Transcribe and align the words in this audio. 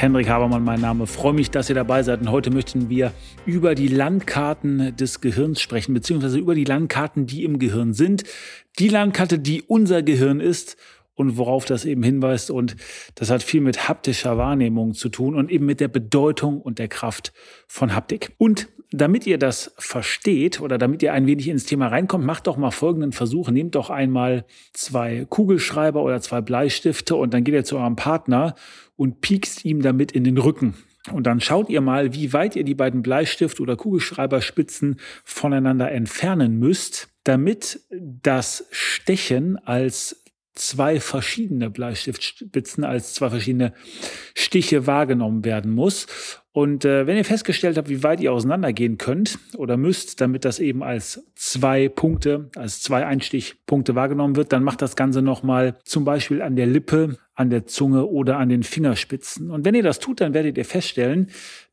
Henrik 0.00 0.28
Habermann, 0.28 0.62
mein 0.62 0.80
Name. 0.80 1.08
freue 1.08 1.32
mich, 1.32 1.50
dass 1.50 1.68
ihr 1.68 1.74
dabei 1.74 2.04
seid. 2.04 2.20
Und 2.20 2.30
heute 2.30 2.52
möchten 2.52 2.88
wir 2.88 3.12
über 3.46 3.74
die 3.74 3.88
Landkarten 3.88 4.94
des 4.96 5.20
Gehirns 5.20 5.60
sprechen, 5.60 5.92
beziehungsweise 5.92 6.38
über 6.38 6.54
die 6.54 6.62
Landkarten, 6.62 7.26
die 7.26 7.42
im 7.42 7.58
Gehirn 7.58 7.94
sind. 7.94 8.22
Die 8.78 8.88
Landkarte, 8.88 9.40
die 9.40 9.62
unser 9.62 10.04
Gehirn 10.04 10.38
ist 10.38 10.76
und 11.16 11.36
worauf 11.36 11.64
das 11.64 11.84
eben 11.84 12.04
hinweist. 12.04 12.52
Und 12.52 12.76
das 13.16 13.28
hat 13.28 13.42
viel 13.42 13.60
mit 13.60 13.88
haptischer 13.88 14.38
Wahrnehmung 14.38 14.94
zu 14.94 15.08
tun 15.08 15.34
und 15.34 15.50
eben 15.50 15.66
mit 15.66 15.80
der 15.80 15.88
Bedeutung 15.88 16.60
und 16.60 16.78
der 16.78 16.86
Kraft 16.86 17.32
von 17.66 17.92
Haptik. 17.92 18.30
Und 18.38 18.68
damit 18.90 19.26
ihr 19.26 19.36
das 19.36 19.74
versteht 19.78 20.60
oder 20.60 20.78
damit 20.78 21.02
ihr 21.02 21.12
ein 21.12 21.26
wenig 21.26 21.48
ins 21.48 21.66
Thema 21.66 21.88
reinkommt, 21.88 22.24
macht 22.24 22.46
doch 22.46 22.56
mal 22.56 22.70
folgenden 22.70 23.12
Versuch. 23.12 23.50
Nehmt 23.50 23.74
doch 23.74 23.90
einmal 23.90 24.46
zwei 24.72 25.26
Kugelschreiber 25.28 26.02
oder 26.02 26.20
zwei 26.20 26.40
Bleistifte 26.40 27.16
und 27.16 27.34
dann 27.34 27.42
geht 27.42 27.54
ihr 27.54 27.64
zu 27.64 27.76
eurem 27.76 27.96
Partner 27.96 28.54
und 28.98 29.20
piekst 29.20 29.64
ihm 29.64 29.80
damit 29.80 30.12
in 30.12 30.24
den 30.24 30.36
Rücken. 30.36 30.74
Und 31.12 31.26
dann 31.26 31.40
schaut 31.40 31.70
ihr 31.70 31.80
mal, 31.80 32.12
wie 32.12 32.32
weit 32.32 32.56
ihr 32.56 32.64
die 32.64 32.74
beiden 32.74 33.02
Bleistift- 33.02 33.60
oder 33.60 33.76
Kugelschreiberspitzen 33.76 35.00
voneinander 35.24 35.90
entfernen 35.90 36.58
müsst, 36.58 37.08
damit 37.24 37.80
das 37.90 38.66
Stechen 38.70 39.56
als 39.56 40.24
zwei 40.54 40.98
verschiedene 40.98 41.70
Bleistiftspitzen 41.70 42.82
als 42.82 43.14
zwei 43.14 43.30
verschiedene 43.30 43.72
Stiche 44.34 44.88
wahrgenommen 44.88 45.44
werden 45.44 45.72
muss. 45.72 46.08
Und 46.58 46.84
äh, 46.84 47.06
wenn 47.06 47.16
ihr 47.16 47.24
festgestellt 47.24 47.78
habt, 47.78 47.88
wie 47.88 48.02
weit 48.02 48.20
ihr 48.20 48.32
auseinandergehen 48.32 48.98
könnt 48.98 49.38
oder 49.56 49.76
müsst, 49.76 50.20
damit 50.20 50.44
das 50.44 50.58
eben 50.58 50.82
als 50.82 51.24
zwei 51.36 51.88
Punkte, 51.88 52.50
als 52.56 52.82
zwei 52.82 53.06
Einstichpunkte 53.06 53.94
wahrgenommen 53.94 54.34
wird, 54.34 54.52
dann 54.52 54.64
macht 54.64 54.82
das 54.82 54.96
Ganze 54.96 55.22
nochmal 55.22 55.78
zum 55.84 56.04
Beispiel 56.04 56.42
an 56.42 56.56
der 56.56 56.66
Lippe, 56.66 57.16
an 57.36 57.50
der 57.50 57.66
Zunge 57.66 58.06
oder 58.06 58.38
an 58.38 58.48
den 58.48 58.64
Fingerspitzen. 58.64 59.52
Und 59.52 59.64
wenn 59.64 59.76
ihr 59.76 59.84
das 59.84 60.00
tut, 60.00 60.20
dann 60.20 60.34
werdet 60.34 60.58
ihr 60.58 60.64
feststellen, 60.64 61.28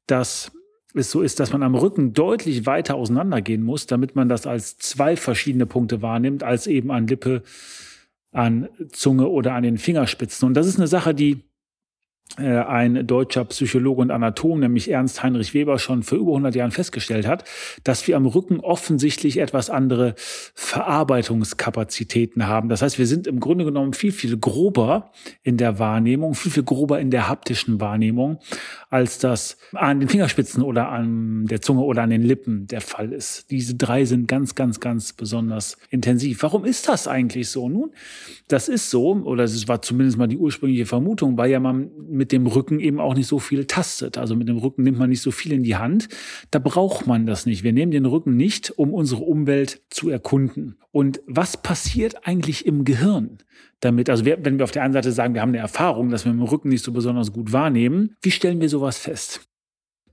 dass 0.06 0.52
es 0.94 1.10
so 1.10 1.24
ist, 1.24 1.40
dass 1.40 1.52
man 1.52 1.64
am 1.64 1.74
Rücken 1.74 2.14
deutlich 2.14 2.68
weiter 2.68 2.94
auseinandergehen 2.94 3.64
muss, 3.64 3.88
damit 3.88 4.16
man 4.16 4.30
das 4.30 4.46
als 4.46 4.78
zwei 4.78 5.16
verschiedene 5.16 5.66
Punkte 5.66 6.04
wahrnimmt, 6.04 6.44
als 6.44 6.68
eben 6.68 6.92
an 6.92 7.08
Lippe, 7.08 7.42
an 8.32 8.70
Zunge 8.92 9.30
oder 9.30 9.54
an 9.54 9.64
den 9.64 9.80
Fingerspitzen. 9.80 10.48
Und 10.48 10.54
das 10.54 10.68
ist 10.68 10.78
eine 10.78 10.86
Sache, 10.86 11.16
die 11.16 11.42
ein 12.38 13.08
deutscher 13.08 13.46
Psychologe 13.46 14.02
und 14.02 14.12
Anatom, 14.12 14.60
nämlich 14.60 14.92
Ernst 14.92 15.24
Heinrich 15.24 15.54
Weber, 15.54 15.80
schon 15.80 16.04
vor 16.04 16.18
über 16.18 16.32
100 16.32 16.54
Jahren 16.54 16.72
festgestellt 16.72 17.26
hat, 17.28 17.46
dass 17.86 18.06
wir 18.08 18.18
am 18.18 18.26
Rücken 18.26 18.60
offensichtlich 18.60 19.38
etwas 19.38 19.70
andere 19.70 20.16
Verarbeitungskapazitäten 20.18 22.46
haben. 22.48 22.68
Das 22.68 22.82
heißt, 22.82 23.00
wir 23.00 23.08
sind 23.08 23.26
im 23.26 23.40
Grunde 23.40 23.64
genommen 23.64 23.94
viel, 23.94 24.12
viel 24.12 24.38
grober 24.38 25.12
in 25.44 25.56
der 25.56 25.80
Wahrnehmung, 25.80 26.36
viel, 26.36 26.52
viel 26.52 26.64
grober 26.64 27.00
in 27.00 27.10
der 27.10 27.30
haptischen 27.30 27.80
Wahrnehmung, 27.80 28.40
als 28.90 29.18
das 29.18 29.56
an 29.72 30.02
den 30.02 30.10
Fingerspitzen 30.10 30.62
oder 30.62 30.90
an 30.90 31.46
der 31.46 31.62
Zunge 31.62 31.84
oder 31.84 32.02
an 32.02 32.10
den 32.10 32.24
Lippen 32.24 32.68
der 32.68 32.82
Fall 32.82 33.14
ist. 33.14 33.50
Diese 33.50 33.76
drei 33.76 34.04
sind 34.04 34.28
ganz, 34.28 34.56
ganz, 34.56 34.82
ganz 34.82 35.14
besonders 35.14 35.78
intensiv. 35.90 36.44
Warum 36.44 36.66
ist 36.66 36.90
das 36.90 37.08
eigentlich 37.08 37.50
so? 37.50 37.70
Nun, 37.70 37.92
das 38.50 38.68
ist 38.68 38.90
so, 38.90 39.14
oder 39.14 39.46
es 39.46 39.70
war 39.70 39.82
zumindest 39.82 40.18
mal 40.18 40.28
die 40.28 40.38
ursprüngliche 40.38 40.86
Vermutung, 40.86 41.38
weil 41.38 41.50
ja 41.50 41.62
man 41.62 41.92
mit 42.16 42.32
dem 42.32 42.48
Rücken 42.48 42.80
eben 42.80 43.00
auch 43.00 43.14
nicht 43.14 43.28
so 43.28 43.40
viel 43.40 43.66
tastet. 43.66 44.18
Also 44.18 44.36
mit 44.36 44.48
dem 44.48 44.58
Rücken 44.58 44.84
nimmt 44.84 44.98
man 44.98 45.10
nicht 45.10 45.22
so 45.22 45.32
viel 45.32 45.52
in 45.52 45.64
die 45.64 45.76
Hand. 45.76 46.08
Da 46.52 46.60
braucht 46.60 47.08
man 47.08 47.26
das 47.26 47.46
nicht. 47.46 47.64
Wir 47.64 47.74
nehmen 47.74 47.92
den 47.92 48.06
Rücken 48.06 48.36
nicht, 48.36 48.72
um 48.78 48.94
unsere 48.94 49.24
Umwelt 49.24 49.82
zu 49.90 50.10
erkunden. 50.10 50.78
Und 50.92 51.22
was 51.28 51.58
passiert 51.62 52.28
eigentlich 52.28 52.66
im 52.66 52.86
Gehirn? 52.86 53.38
Damit, 53.82 54.10
also 54.10 54.26
wir, 54.26 54.44
wenn 54.44 54.58
wir 54.58 54.64
auf 54.64 54.72
der 54.72 54.84
einen 54.84 54.94
Seite 54.94 55.12
sagen, 55.12 55.34
wir 55.34 55.42
haben 55.42 55.50
eine 55.50 55.58
Erfahrung, 55.58 56.10
dass 56.10 56.26
wir 56.26 56.34
mit 56.34 56.42
dem 56.42 56.50
Rücken 56.50 56.70
nicht 56.70 56.84
so 56.84 56.92
besonders 56.92 57.34
gut 57.34 57.52
wahrnehmen, 57.52 58.16
wie 58.22 58.32
stellen 58.32 58.62
wir 58.62 58.70
sowas 58.70 58.98
fest? 58.98 59.48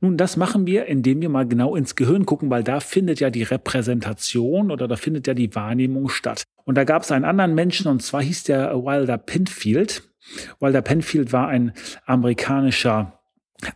Nun, 0.01 0.17
das 0.17 0.37
machen 0.37 0.67
wir, 0.67 0.87
indem 0.87 1.21
wir 1.23 1.29
mal 1.29 1.47
genau 1.47 1.77
ins 1.77 1.95
Gehirn 1.95 2.27
gucken, 2.27 2.51
weil 2.51 2.65
da 2.65 2.81
findet 2.81 3.21
ja 3.21 3.31
die 3.31 3.45
Repräsentation 3.45 4.73
oder 4.73 4.89
da 4.89 4.97
findet 4.97 5.29
ja 5.29 5.35
die 5.35 5.55
Wahrnehmung 5.55 6.09
statt. 6.09 6.43
Und 6.65 6.77
da 6.77 6.83
gab 6.83 7.03
es 7.03 7.13
einen 7.13 7.25
anderen 7.25 7.55
Menschen, 7.55 7.87
und 7.87 8.03
zwar 8.03 8.21
hieß 8.21 8.43
der 8.43 8.75
Wilder 8.75 9.17
Pinfield. 9.17 10.12
Wilder 10.61 10.83
Penfield 10.83 11.33
war 11.33 11.49
ein 11.49 11.73
amerikanischer 12.07 13.21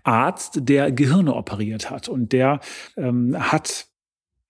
Arzt, 0.03 0.61
der 0.63 0.93
Gehirne 0.93 1.35
operiert 1.35 1.91
hat. 1.91 2.09
Und 2.09 2.33
der 2.33 2.61
ähm, 2.97 3.37
hat 3.39 3.87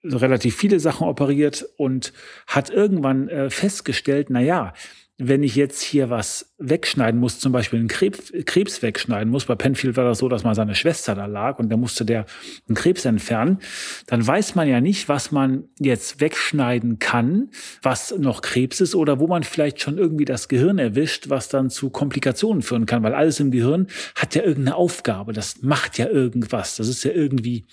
relativ 0.05 0.57
viele 0.57 0.81
Sachen 0.81 1.07
operiert 1.07 1.67
und 1.77 2.13
hat 2.47 2.71
irgendwann 2.71 3.29
äh, 3.29 3.51
festgestellt, 3.51 4.29
na 4.31 4.41
ja, 4.41 4.73
wenn 5.19 5.43
ich 5.43 5.57
jetzt 5.57 5.81
hier 5.81 6.11
was 6.11 6.55
wegschneiden 6.59 7.19
muss, 7.19 7.39
zum 7.39 7.51
Beispiel 7.51 7.79
einen 7.79 7.89
Krebs, 7.89 8.33
Krebs 8.45 8.83
wegschneiden 8.83 9.31
muss, 9.31 9.47
bei 9.47 9.55
Penfield 9.55 9.97
war 9.97 10.05
das 10.05 10.19
so, 10.19 10.29
dass 10.29 10.45
mal 10.45 10.55
seine 10.55 10.75
Schwester 10.75 11.15
da 11.15 11.25
lag 11.25 11.59
und 11.59 11.71
da 11.71 11.79
musste 11.79 12.05
der 12.05 12.27
einen 12.69 12.77
Krebs 12.77 13.07
entfernen, 13.07 13.59
dann 14.07 14.27
weiß 14.27 14.57
man 14.57 14.69
ja 14.69 14.83
nicht, 14.83 15.09
was 15.09 15.33
man 15.33 15.65
jetzt 15.79 16.21
wegschneiden 16.21 16.99
kann, 16.99 17.51
was 17.81 18.17
noch 18.19 18.43
Krebs 18.43 18.83
ist 18.83 18.95
oder 18.95 19.19
wo 19.19 19.27
man 19.27 19.43
vielleicht 19.43 19.81
schon 19.81 19.97
irgendwie 19.97 20.27
das 20.27 20.49
Gehirn 20.49 20.79
erwischt, 20.79 21.31
was 21.31 21.49
dann 21.49 21.71
zu 21.71 21.89
Komplikationen 21.89 22.61
führen 22.61 22.85
kann, 22.85 23.03
weil 23.03 23.15
alles 23.15 23.41
im 23.41 23.51
Gehirn 23.51 23.87
hat 24.17 24.35
ja 24.35 24.43
irgendeine 24.43 24.77
Aufgabe, 24.77 25.33
das 25.33 25.63
macht 25.63 25.97
ja 25.97 26.09
irgendwas, 26.09 26.77
das 26.77 26.89
ist 26.89 27.05
ja 27.05 27.13
irgendwie 27.13 27.65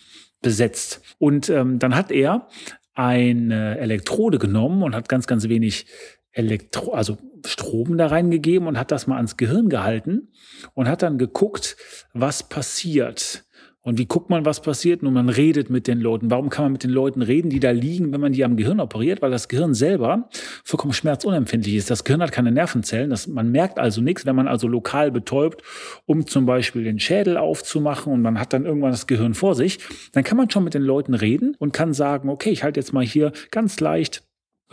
besetzt. 0.41 1.01
Und 1.19 1.49
ähm, 1.49 1.79
dann 1.79 1.95
hat 1.95 2.11
er 2.11 2.47
eine 2.93 3.79
Elektrode 3.79 4.37
genommen 4.37 4.83
und 4.83 4.95
hat 4.95 5.09
ganz, 5.09 5.27
ganz 5.27 5.49
wenig 5.49 5.87
Elektro, 6.33 6.93
also 6.93 7.17
Strom 7.45 7.97
da 7.97 8.07
reingegeben 8.07 8.67
und 8.67 8.77
hat 8.77 8.91
das 8.91 9.07
mal 9.07 9.17
ans 9.17 9.37
Gehirn 9.37 9.69
gehalten 9.69 10.29
und 10.73 10.87
hat 10.87 11.03
dann 11.03 11.17
geguckt, 11.17 11.77
was 12.13 12.49
passiert. 12.49 13.45
Und 13.85 13.99
wie 13.99 14.05
guckt 14.05 14.29
man, 14.29 14.45
was 14.45 14.61
passiert? 14.61 15.03
Nun, 15.03 15.13
man 15.13 15.27
redet 15.27 15.69
mit 15.69 15.87
den 15.87 15.99
Leuten. 15.99 16.31
Warum 16.31 16.49
kann 16.49 16.63
man 16.63 16.71
mit 16.71 16.83
den 16.83 16.89
Leuten 16.89 17.21
reden, 17.21 17.49
die 17.49 17.59
da 17.59 17.71
liegen, 17.71 18.13
wenn 18.13 18.21
man 18.21 18.31
die 18.31 18.45
am 18.45 18.55
Gehirn 18.55 18.79
operiert? 18.79 19.21
Weil 19.21 19.29
das 19.29 19.49
Gehirn 19.49 19.73
selber 19.73 20.29
vollkommen 20.63 20.93
schmerzunempfindlich 20.93 21.75
ist. 21.75 21.91
Das 21.91 22.05
Gehirn 22.05 22.21
hat 22.21 22.31
keine 22.31 22.53
Nervenzellen. 22.53 23.09
Das, 23.09 23.27
man 23.27 23.51
merkt 23.51 23.79
also 23.79 23.99
nichts, 23.99 24.25
wenn 24.25 24.37
man 24.37 24.47
also 24.47 24.69
lokal 24.69 25.11
betäubt, 25.11 25.63
um 26.05 26.25
zum 26.25 26.45
Beispiel 26.45 26.85
den 26.85 26.97
Schädel 26.97 27.35
aufzumachen 27.35 28.13
und 28.13 28.21
man 28.21 28.39
hat 28.39 28.53
dann 28.53 28.65
irgendwann 28.65 28.91
das 28.91 29.05
Gehirn 29.05 29.33
vor 29.33 29.53
sich. 29.53 29.79
Dann 30.13 30.23
kann 30.23 30.37
man 30.37 30.49
schon 30.49 30.63
mit 30.63 30.75
den 30.75 30.83
Leuten 30.83 31.13
reden 31.13 31.53
und 31.59 31.73
kann 31.73 31.93
sagen, 31.93 32.29
okay, 32.29 32.51
ich 32.51 32.63
halte 32.63 32.79
jetzt 32.79 32.93
mal 32.93 33.03
hier 33.03 33.33
ganz 33.51 33.81
leicht 33.81 34.23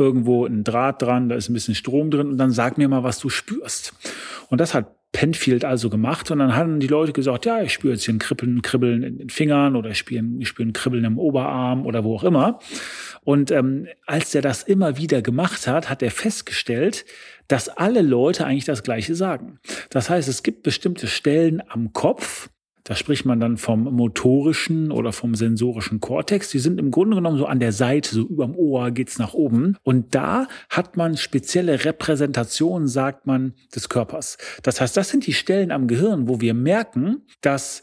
irgendwo 0.00 0.47
ein 0.47 0.65
Draht 0.65 1.03
dran, 1.03 1.28
da 1.28 1.37
ist 1.37 1.49
ein 1.49 1.55
bisschen 1.55 1.75
Strom 1.75 2.11
drin 2.11 2.28
und 2.28 2.38
dann 2.38 2.50
sag 2.50 2.78
mir 2.78 2.88
mal, 2.88 3.05
was 3.05 3.19
du 3.19 3.28
spürst. 3.28 3.94
Und 4.49 4.61
das 4.61 4.75
hat 4.75 4.97
Penfield 5.12 5.65
also 5.65 5.91
gemacht 5.91 6.31
und 6.31 6.38
dann 6.38 6.55
haben 6.55 6.78
die 6.78 6.87
Leute 6.87 7.12
gesagt, 7.12 7.44
ja, 7.44 7.62
ich 7.62 7.72
spüre 7.72 7.94
jetzt 7.94 8.05
hier 8.05 8.15
ein 8.15 8.21
Kribbeln, 8.21 8.62
Kribbeln 8.62 9.03
in 9.03 9.19
den 9.19 9.28
Fingern 9.28 9.75
oder 9.75 9.91
ich 9.91 9.99
spüre, 9.99 10.25
ich 10.39 10.49
spüre 10.49 10.69
ein 10.69 10.72
Kribbeln 10.72 11.05
im 11.05 11.19
Oberarm 11.19 11.84
oder 11.84 12.05
wo 12.05 12.15
auch 12.15 12.25
immer. 12.25 12.60
Und 13.22 13.50
ähm, 13.50 13.89
als 14.06 14.34
er 14.34 14.43
das 14.43 14.62
immer 14.62 14.97
wieder 14.97 15.21
gemacht 15.21 15.66
hat, 15.66 15.91
hat 15.91 16.03
er 16.03 16.12
festgestellt, 16.12 17.05
dass 17.49 17.69
alle 17.69 18.03
Leute 18.03 18.47
eigentlich 18.47 18.65
das 18.65 18.84
Gleiche 18.84 19.16
sagen. 19.16 19.59
Das 19.91 20.09
heißt, 20.09 20.28
es 20.28 20.44
gibt 20.44 20.62
bestimmte 20.62 21.09
Stellen 21.09 21.60
am 21.69 21.93
Kopf, 21.93 22.49
da 22.85 22.95
spricht 22.95 23.25
man 23.25 23.41
dann 23.41 23.57
vom 23.57 23.85
motorischen 23.85 24.91
oder 24.91 25.13
vom 25.13 25.34
sensorischen 25.34 26.01
Kortex. 26.01 26.51
Die 26.51 26.59
sind 26.59 26.78
im 26.78 26.91
Grunde 26.91 27.16
genommen 27.16 27.39
so 27.39 27.47
an 27.47 27.60
der 27.60 27.72
Seite, 27.72 28.15
so 28.15 28.22
überm 28.22 28.54
Ohr 28.54 28.91
geht's 28.91 29.19
nach 29.19 29.34
oben. 29.34 29.77
Und 29.83 30.15
da 30.15 30.49
hat 30.69 30.97
man 30.97 31.16
spezielle 31.16 31.84
Repräsentationen, 31.84 32.89
sagt 32.89 33.27
man, 33.27 33.54
des 33.75 33.89
Körpers. 33.89 34.39
Das 34.63 34.81
heißt, 34.81 34.97
das 34.97 35.10
sind 35.10 35.27
die 35.27 35.34
Stellen 35.34 35.71
am 35.71 35.89
Gehirn, 35.89 36.28
wo 36.28 36.41
wir 36.41 36.54
merken, 36.54 37.22
dass 37.41 37.83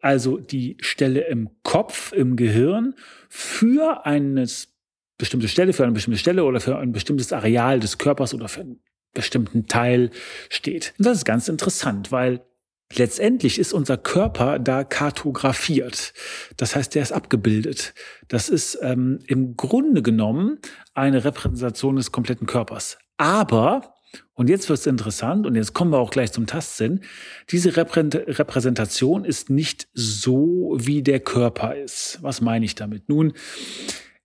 also 0.00 0.38
die 0.38 0.76
Stelle 0.80 1.22
im 1.22 1.50
Kopf, 1.62 2.12
im 2.12 2.36
Gehirn 2.36 2.94
für 3.28 4.06
eine 4.06 4.46
bestimmte 5.16 5.48
Stelle, 5.48 5.72
für 5.72 5.84
eine 5.84 5.92
bestimmte 5.92 6.18
Stelle 6.18 6.44
oder 6.44 6.60
für 6.60 6.78
ein 6.78 6.92
bestimmtes 6.92 7.32
Areal 7.32 7.80
des 7.80 7.98
Körpers 7.98 8.32
oder 8.34 8.48
für 8.48 8.60
einen 8.60 8.80
bestimmten 9.14 9.66
Teil 9.66 10.10
steht. 10.48 10.94
Und 10.98 11.06
das 11.06 11.18
ist 11.18 11.24
ganz 11.24 11.48
interessant, 11.48 12.12
weil 12.12 12.40
Letztendlich 12.96 13.58
ist 13.58 13.72
unser 13.72 13.98
Körper 13.98 14.58
da 14.58 14.82
kartografiert. 14.82 16.14
Das 16.56 16.74
heißt, 16.74 16.94
der 16.94 17.02
ist 17.02 17.12
abgebildet. 17.12 17.92
Das 18.28 18.48
ist 18.48 18.78
ähm, 18.82 19.18
im 19.26 19.56
Grunde 19.56 20.02
genommen 20.02 20.58
eine 20.94 21.24
Repräsentation 21.24 21.96
des 21.96 22.12
kompletten 22.12 22.46
Körpers. 22.46 22.96
Aber, 23.18 23.94
und 24.32 24.48
jetzt 24.48 24.70
wird 24.70 24.78
es 24.78 24.86
interessant, 24.86 25.46
und 25.46 25.54
jetzt 25.54 25.74
kommen 25.74 25.92
wir 25.92 25.98
auch 25.98 26.10
gleich 26.10 26.32
zum 26.32 26.46
Tastsinn, 26.46 27.00
diese 27.50 27.76
Repräsentation 27.76 29.26
ist 29.26 29.50
nicht 29.50 29.88
so, 29.92 30.74
wie 30.78 31.02
der 31.02 31.20
Körper 31.20 31.76
ist. 31.76 32.18
Was 32.22 32.40
meine 32.40 32.64
ich 32.64 32.74
damit? 32.74 33.08
Nun, 33.10 33.34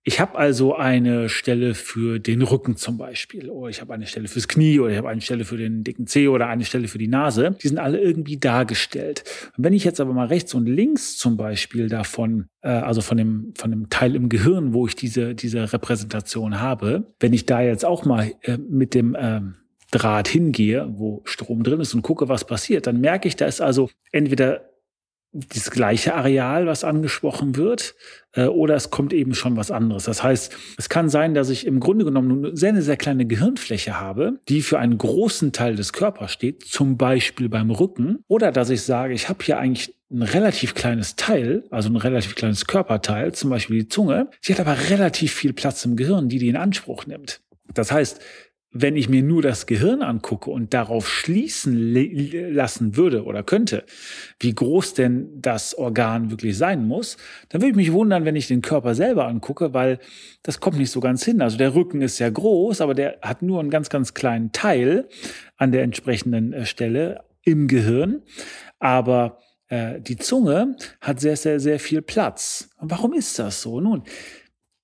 Ich 0.06 0.20
habe 0.20 0.36
also 0.36 0.76
eine 0.76 1.30
Stelle 1.30 1.72
für 1.72 2.18
den 2.18 2.42
Rücken 2.42 2.76
zum 2.76 2.98
Beispiel, 2.98 3.48
oder 3.48 3.70
ich 3.70 3.80
habe 3.80 3.94
eine 3.94 4.06
Stelle 4.06 4.28
fürs 4.28 4.48
Knie, 4.48 4.78
oder 4.78 4.92
ich 4.92 4.98
habe 4.98 5.08
eine 5.08 5.22
Stelle 5.22 5.46
für 5.46 5.56
den 5.56 5.82
dicken 5.82 6.06
Zeh 6.06 6.28
oder 6.28 6.46
eine 6.46 6.66
Stelle 6.66 6.88
für 6.88 6.98
die 6.98 7.08
Nase. 7.08 7.56
Die 7.62 7.68
sind 7.68 7.78
alle 7.78 7.98
irgendwie 7.98 8.36
dargestellt. 8.36 9.24
Und 9.56 9.64
wenn 9.64 9.72
ich 9.72 9.82
jetzt 9.82 10.00
aber 10.00 10.12
mal 10.12 10.26
rechts 10.26 10.52
und 10.52 10.66
links 10.66 11.16
zum 11.16 11.38
Beispiel 11.38 11.88
davon, 11.88 12.48
äh, 12.60 12.68
also 12.68 13.00
von 13.00 13.16
dem, 13.16 13.54
von 13.56 13.70
dem 13.70 13.88
Teil 13.88 14.14
im 14.14 14.28
Gehirn, 14.28 14.74
wo 14.74 14.86
ich 14.86 14.94
diese, 14.94 15.34
diese 15.34 15.72
Repräsentation 15.72 16.60
habe, 16.60 17.14
wenn 17.18 17.32
ich 17.32 17.46
da 17.46 17.62
jetzt 17.62 17.86
auch 17.86 18.04
mal 18.04 18.30
äh, 18.42 18.58
mit 18.58 18.92
dem 18.92 19.14
äh, 19.14 19.40
Draht 19.90 20.28
hingehe, 20.28 20.86
wo 20.90 21.22
Strom 21.24 21.62
drin 21.62 21.80
ist 21.80 21.94
und 21.94 22.02
gucke, 22.02 22.28
was 22.28 22.46
passiert, 22.46 22.86
dann 22.86 23.00
merke 23.00 23.26
ich, 23.26 23.36
da 23.36 23.46
ist 23.46 23.62
also 23.62 23.88
entweder 24.12 24.73
das 25.34 25.70
gleiche 25.70 26.14
Areal, 26.14 26.66
was 26.66 26.84
angesprochen 26.84 27.56
wird, 27.56 27.96
äh, 28.32 28.46
oder 28.46 28.76
es 28.76 28.90
kommt 28.90 29.12
eben 29.12 29.34
schon 29.34 29.56
was 29.56 29.70
anderes. 29.70 30.04
Das 30.04 30.22
heißt, 30.22 30.56
es 30.78 30.88
kann 30.88 31.08
sein, 31.08 31.34
dass 31.34 31.50
ich 31.50 31.66
im 31.66 31.80
Grunde 31.80 32.04
genommen 32.04 32.46
eine 32.46 32.56
sehr, 32.56 32.80
sehr 32.80 32.96
kleine 32.96 33.26
Gehirnfläche 33.26 34.00
habe, 34.00 34.38
die 34.48 34.62
für 34.62 34.78
einen 34.78 34.96
großen 34.96 35.52
Teil 35.52 35.74
des 35.74 35.92
Körpers 35.92 36.32
steht, 36.32 36.64
zum 36.64 36.96
Beispiel 36.96 37.48
beim 37.48 37.70
Rücken, 37.70 38.24
oder 38.28 38.52
dass 38.52 38.70
ich 38.70 38.82
sage, 38.82 39.12
ich 39.12 39.28
habe 39.28 39.44
hier 39.44 39.58
eigentlich 39.58 39.94
ein 40.10 40.22
relativ 40.22 40.74
kleines 40.74 41.16
Teil, 41.16 41.64
also 41.70 41.88
ein 41.88 41.96
relativ 41.96 42.36
kleines 42.36 42.66
Körperteil, 42.66 43.32
zum 43.34 43.50
Beispiel 43.50 43.80
die 43.80 43.88
Zunge, 43.88 44.30
sie 44.40 44.54
hat 44.54 44.60
aber 44.60 44.76
relativ 44.90 45.32
viel 45.32 45.52
Platz 45.52 45.84
im 45.84 45.96
Gehirn, 45.96 46.28
die 46.28 46.38
die 46.38 46.48
in 46.48 46.56
Anspruch 46.56 47.06
nimmt. 47.06 47.40
Das 47.72 47.90
heißt, 47.90 48.20
wenn 48.76 48.96
ich 48.96 49.08
mir 49.08 49.22
nur 49.22 49.40
das 49.40 49.66
Gehirn 49.66 50.02
angucke 50.02 50.50
und 50.50 50.74
darauf 50.74 51.08
schließen 51.08 51.94
lassen 52.52 52.96
würde 52.96 53.24
oder 53.24 53.44
könnte, 53.44 53.84
wie 54.40 54.52
groß 54.52 54.94
denn 54.94 55.28
das 55.40 55.78
Organ 55.78 56.30
wirklich 56.30 56.58
sein 56.58 56.84
muss, 56.86 57.16
dann 57.48 57.62
würde 57.62 57.70
ich 57.70 57.76
mich 57.76 57.92
wundern, 57.92 58.24
wenn 58.24 58.34
ich 58.34 58.48
den 58.48 58.62
Körper 58.62 58.96
selber 58.96 59.28
angucke, 59.28 59.72
weil 59.72 60.00
das 60.42 60.58
kommt 60.58 60.76
nicht 60.76 60.90
so 60.90 60.98
ganz 60.98 61.24
hin. 61.24 61.40
Also 61.40 61.56
der 61.56 61.76
Rücken 61.76 62.02
ist 62.02 62.18
ja 62.18 62.28
groß, 62.28 62.80
aber 62.80 62.94
der 62.94 63.18
hat 63.22 63.42
nur 63.42 63.60
einen 63.60 63.70
ganz, 63.70 63.90
ganz 63.90 64.12
kleinen 64.12 64.50
Teil 64.50 65.08
an 65.56 65.70
der 65.70 65.84
entsprechenden 65.84 66.52
äh, 66.52 66.66
Stelle 66.66 67.22
im 67.44 67.68
Gehirn. 67.68 68.22
Aber 68.80 69.38
äh, 69.68 70.00
die 70.00 70.16
Zunge 70.16 70.76
hat 71.00 71.20
sehr, 71.20 71.36
sehr, 71.36 71.60
sehr 71.60 71.78
viel 71.78 72.02
Platz. 72.02 72.70
Und 72.78 72.90
warum 72.90 73.12
ist 73.12 73.38
das 73.38 73.62
so? 73.62 73.80
Nun, 73.80 74.02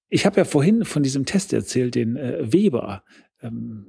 ich 0.09 0.27
habe 0.27 0.37
ja 0.37 0.45
vorhin 0.45 0.85
von 0.85 1.03
diesem 1.03 1.27
Test 1.27 1.53
erzählt, 1.53 1.97
den 1.97 2.17
äh, 2.17 2.53
Weber 2.53 3.03
ähm, 3.43 3.87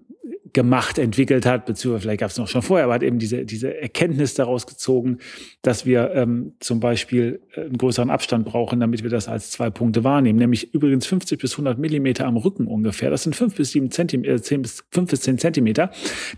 gemacht, 0.53 0.97
entwickelt 0.97 1.45
hat, 1.45 1.65
beziehungsweise 1.65 2.01
vielleicht 2.03 2.19
gab 2.19 2.31
es 2.31 2.37
noch 2.37 2.47
schon 2.47 2.61
vorher, 2.61 2.85
aber 2.85 2.95
hat 2.95 3.03
eben 3.03 3.19
diese, 3.19 3.45
diese 3.45 3.79
Erkenntnis 3.79 4.33
daraus 4.33 4.67
gezogen, 4.67 5.19
dass 5.61 5.85
wir 5.85 6.11
ähm, 6.13 6.53
zum 6.59 6.79
Beispiel 6.79 7.41
äh, 7.55 7.61
einen 7.61 7.77
größeren 7.77 8.09
Abstand 8.09 8.45
brauchen, 8.45 8.79
damit 8.79 9.03
wir 9.03 9.09
das 9.09 9.27
als 9.27 9.51
zwei 9.51 9.69
Punkte 9.69 10.03
wahrnehmen. 10.03 10.39
Nämlich 10.39 10.73
übrigens 10.73 11.05
50 11.05 11.39
bis 11.39 11.53
100 11.53 11.79
Millimeter 11.79 12.25
am 12.25 12.37
Rücken 12.37 12.67
ungefähr. 12.67 13.09
Das 13.09 13.23
sind 13.23 13.35
5 13.35 13.55
bis 13.55 13.71
7 13.71 13.91
Zentimeter, 13.91 14.33
äh, 14.33 14.41
10 14.41 14.61
bis 14.61 14.83
5 14.91 15.09
bis 15.09 15.21
10 15.21 15.37
Zentimeter, 15.37 15.91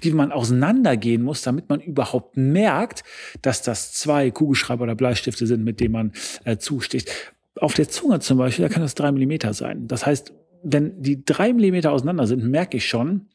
die 0.04 0.12
man 0.12 0.31
auseinandergehen 0.31 1.24
muss, 1.24 1.42
damit 1.42 1.69
man 1.69 1.80
überhaupt 1.80 2.38
merkt, 2.38 3.04
dass 3.42 3.62
das 3.62 3.94
zwei 3.94 4.31
Kugelschreiber 4.31 4.83
oder 4.83 4.95
Bleistifte 4.95 5.48
sind, 5.48 5.63
mit 5.63 5.80
denen 5.80 5.94
man 5.94 6.12
äh, 6.45 6.57
zusticht. 6.57 7.33
Auf 7.56 7.74
der 7.74 7.88
Zunge 7.88 8.19
zum 8.19 8.38
Beispiel, 8.38 8.63
da 8.63 8.69
kann 8.69 8.81
das 8.81 8.95
drei 8.95 9.12
Millimeter 9.12 9.54
sein. 9.54 9.88
Das 9.88 10.06
heißt, 10.06 10.33
wenn 10.63 11.01
die 11.01 11.24
drei 11.24 11.54
Millimeter 11.54 11.92
auseinander 11.92 12.27
sind, 12.27 12.44
merke 12.44 12.77
ich 12.77 12.88
schon, 12.88 13.27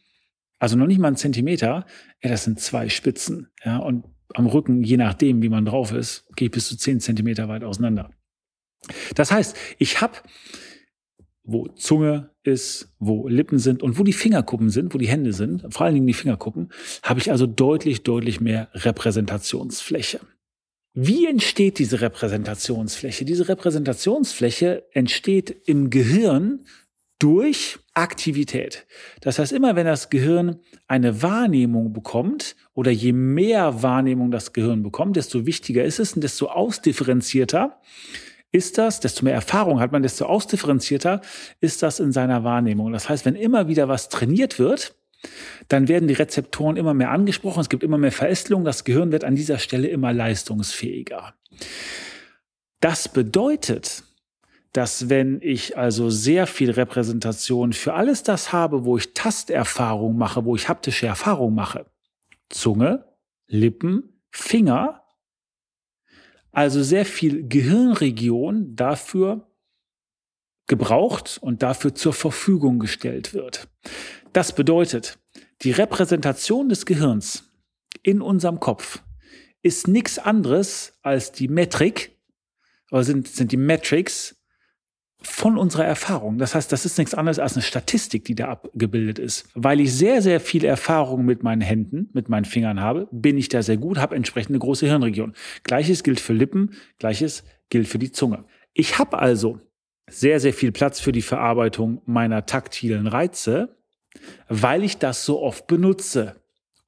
also 0.59 0.77
noch 0.77 0.87
nicht 0.87 0.99
mal 0.99 1.09
einen 1.09 1.17
Zentimeter, 1.17 1.87
ja, 2.23 2.31
das 2.31 2.45
sind 2.45 2.61
zwei 2.61 2.89
Spitzen. 2.89 3.49
Ja, 3.65 3.79
und 3.79 4.05
am 4.35 4.47
Rücken, 4.47 4.83
je 4.83 4.97
nachdem, 4.97 5.43
wie 5.43 5.49
man 5.49 5.65
drauf 5.65 5.93
ist, 5.93 6.27
gehe 6.37 6.47
ich 6.47 6.53
bis 6.53 6.69
zu 6.69 6.77
zehn 6.77 7.01
Zentimeter 7.01 7.49
weit 7.49 7.65
auseinander. 7.65 8.11
Das 9.15 9.31
heißt, 9.31 9.57
ich 9.79 10.01
habe, 10.01 10.15
wo 11.45 11.69
Zunge 11.69 12.31
ist, 12.43 12.93
wo 12.99 13.29
Lippen 13.29 13.59
sind 13.59 13.83
und 13.83 13.99
wo 13.99 14.05
die 14.05 14.13
Fingerkuppen 14.13 14.71
sind, 14.71 14.95
wo 14.95 14.99
die 14.99 15.09
Hände 15.09 15.33
sind, 15.33 15.73
vor 15.73 15.87
allen 15.87 15.95
Dingen 15.95 16.07
die 16.07 16.15
Fingerkuppen, 16.15 16.71
habe 17.03 17.21
ich 17.21 17.31
also 17.31 17.47
deutlich, 17.47 18.03
deutlich 18.03 18.41
mehr 18.41 18.69
Repräsentationsfläche. 18.75 20.21
Wie 20.95 21.27
entsteht 21.27 21.79
diese 21.79 22.01
Repräsentationsfläche? 22.01 23.25
Diese 23.25 23.49
Repräsentationsfläche 23.49 24.85
entsteht 24.93 25.51
im 25.67 25.91
Gehirn 25.91 26.67
durch 27.19 27.79
Aktivität. 27.95 28.87
Das 29.21 29.39
heißt, 29.39 29.53
immer 29.53 29.75
wenn 29.77 29.87
das 29.87 30.09
Gehirn 30.09 30.61
eine 30.87 31.23
Wahrnehmung 31.23 31.93
bekommt 31.93 32.55
oder 32.75 32.91
je 32.91 33.13
mehr 33.13 33.83
Wahrnehmung 33.83 34.31
das 34.31 34.53
Gehirn 34.53 34.83
bekommt, 34.83 35.17
desto 35.17 35.45
wichtiger 35.45 35.85
ist 35.85 35.99
es 35.99 36.13
und 36.13 36.23
desto 36.23 36.47
ausdifferenzierter 36.47 37.81
ist 38.53 38.79
das, 38.79 39.01
desto 39.01 39.25
mehr 39.25 39.35
Erfahrung 39.35 39.81
hat 39.81 39.93
man, 39.93 40.03
desto 40.03 40.27
ausdifferenzierter 40.27 41.21
ist 41.61 41.83
das 41.83 42.01
in 42.01 42.13
seiner 42.13 42.45
Wahrnehmung. 42.45 42.93
Das 42.93 43.09
heißt, 43.09 43.25
wenn 43.25 43.35
immer 43.35 43.69
wieder 43.69 43.89
was 43.89 44.09
trainiert 44.09 44.59
wird, 44.59 44.95
dann 45.67 45.89
werden 45.89 46.09
die 46.09 46.15
Rezeptoren 46.15 46.77
immer 46.77 46.95
mehr 46.95 47.11
angesprochen, 47.11 47.61
es 47.61 47.69
gibt 47.69 47.83
immer 47.83 47.99
mehr 47.99 48.13
Verästelung, 48.13 48.65
das 48.65 48.85
Gehirn 48.85 49.11
wird 49.11 49.25
an 49.25 49.35
dieser 49.35 49.59
Stelle 49.59 49.89
immer 49.89 50.13
leistungsfähiger. 50.13 51.35
Das 52.81 53.09
bedeutet, 53.09 54.05
dass 54.73 55.09
wenn 55.09 55.41
ich 55.43 55.79
also 55.79 56.11
sehr 56.11 56.47
viel 56.47 56.71
Repräsentation 56.71 57.73
für 57.73 57.95
alles 57.95 58.23
das 58.23 58.53
habe, 58.53 58.85
wo 58.85 58.97
ich 58.99 59.15
Tasterfahrung 59.15 60.17
mache, 60.17 60.45
wo 60.45 60.57
ich 60.57 60.69
haptische 60.69 61.07
Erfahrung 61.07 61.55
mache, 61.55 61.87
Zunge, 62.49 63.05
Lippen, 63.47 64.23
Finger, 64.31 65.03
also 66.53 66.83
sehr 66.83 67.07
viel 67.07 67.47
Gehirnregion 67.49 68.75
dafür 68.75 69.49
gebraucht 70.67 71.39
und 71.41 71.63
dafür 71.63 71.95
zur 71.95 72.13
Verfügung 72.13 72.79
gestellt 72.79 73.33
wird. 73.33 73.69
Das 74.33 74.55
bedeutet, 74.55 75.19
die 75.63 75.71
Repräsentation 75.71 76.69
des 76.69 76.85
Gehirns 76.85 77.51
in 78.03 78.21
unserem 78.21 78.61
Kopf 78.61 79.03
ist 79.63 79.89
nichts 79.89 80.19
anderes 80.19 80.99
als 81.03 81.33
die 81.33 81.49
Metrik, 81.49 82.17
oder 82.91 83.05
sind, 83.05 83.29
sind 83.29 83.53
die 83.53 83.57
Metrics 83.57 84.38
von 85.21 85.59
unserer 85.59 85.85
Erfahrung. 85.85 86.39
Das 86.39 86.55
heißt, 86.55 86.71
das 86.71 86.85
ist 86.85 86.97
nichts 86.99 87.15
anderes 87.15 87.39
als 87.39 87.55
eine 87.55 87.63
Statistik, 87.63 88.25
die 88.25 88.35
da 88.35 88.49
abgebildet 88.49 89.19
ist. 89.19 89.49
Weil 89.55 89.81
ich 89.81 89.93
sehr, 89.93 90.23
sehr 90.23 90.41
viel 90.41 90.65
Erfahrung 90.65 91.25
mit 91.25 91.43
meinen 91.43 91.61
Händen, 91.61 92.09
mit 92.13 92.29
meinen 92.29 92.45
Fingern 92.45 92.81
habe, 92.81 93.09
bin 93.11 93.37
ich 93.37 93.49
da 93.49 93.63
sehr 93.63 93.79
gut, 93.79 93.99
habe 93.99 94.15
entsprechend 94.15 94.51
eine 94.51 94.61
große 94.61 94.87
Hirnregion. 94.87 95.35
Gleiches 95.65 96.05
gilt 96.05 96.21
für 96.21 96.35
Lippen, 96.35 96.75
gleiches 96.99 97.45
gilt 97.69 97.89
für 97.89 97.99
die 97.99 98.13
Zunge. 98.13 98.45
Ich 98.75 98.99
habe 98.99 99.19
also 99.19 99.61
sehr, 100.09 100.41
sehr 100.41 100.55
viel 100.55 100.73
Platz 100.73 101.01
für 101.01 101.13
die 101.13 101.23
Verarbeitung 101.23 102.01
meiner 102.07 102.47
taktilen 102.47 103.07
Reize, 103.07 103.77
weil 104.49 104.85
ich 104.85 104.99
das 104.99 105.25
so 105.25 105.43
oft 105.43 105.67
benutze. 105.67 106.37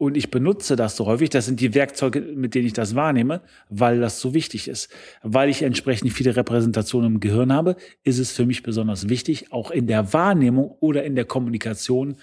Und 0.01 0.17
ich 0.17 0.31
benutze 0.31 0.77
das 0.77 0.97
so 0.97 1.05
häufig. 1.05 1.29
Das 1.29 1.45
sind 1.45 1.61
die 1.61 1.75
Werkzeuge, 1.75 2.23
mit 2.23 2.55
denen 2.55 2.67
ich 2.67 2.73
das 2.73 2.95
wahrnehme, 2.95 3.43
weil 3.69 4.01
das 4.01 4.19
so 4.19 4.33
wichtig 4.33 4.67
ist. 4.67 4.89
Weil 5.23 5.51
ich 5.51 5.61
entsprechend 5.61 6.11
viele 6.15 6.35
Repräsentationen 6.35 7.17
im 7.17 7.21
Gehirn 7.21 7.53
habe, 7.53 7.77
ist 8.03 8.19
es 8.19 8.33
für 8.33 8.47
mich 8.47 8.63
besonders 8.63 9.11
wichtig, 9.11 9.53
auch 9.53 9.71
in 9.71 9.87
der 9.87 10.15
Wahrnehmung 10.15 10.75
oder 10.81 11.05
in 11.05 11.17
der 11.17 11.27
Kommunikation 11.27 12.17